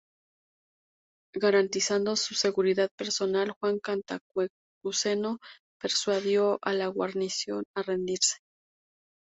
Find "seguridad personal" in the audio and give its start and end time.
2.33-3.51